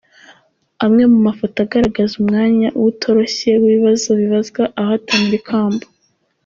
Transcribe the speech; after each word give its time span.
Amwe 0.85 1.03
mu 1.11 1.19
mafoto 1.27 1.57
agaragaza 1.65 2.13
umwanya 2.21 2.67
uba 2.77 2.83
utoroshye 2.91 3.49
w'ibibazo 3.61 4.09
bibazwa 4.21 4.61
abahatanira 4.79 5.35
ikamba:. 5.41 5.85